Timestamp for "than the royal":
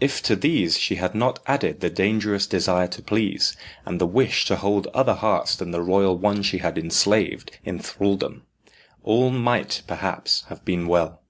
5.56-6.16